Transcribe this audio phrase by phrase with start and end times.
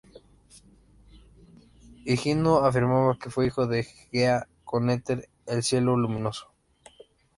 [2.05, 6.51] Higino afirmaba que fue hijo de Gea con Éter, el Cielo luminoso.